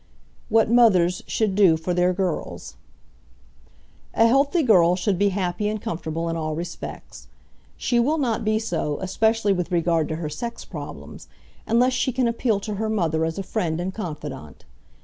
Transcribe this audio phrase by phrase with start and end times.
[0.49, 2.75] WHAT MOTHERS SHOULD DO FOR THEIR GIRLS
[4.15, 7.27] A healthy girl should be happy and comfortable in all respects.
[7.77, 11.27] She will not be so, especially with regard to her sex problems,
[11.67, 14.65] unless she can appeal to her mother as a friend and confidant.